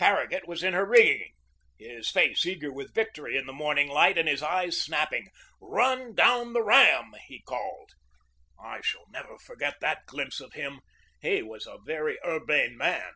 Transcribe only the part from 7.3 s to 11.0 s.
called. I shall never forget that glimpse of him.